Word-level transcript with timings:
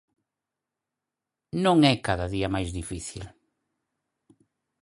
Non 1.63 1.77
é 1.91 1.93
cada 2.07 2.25
día 2.33 2.53
máis 2.55 2.69
difícil. 2.79 3.23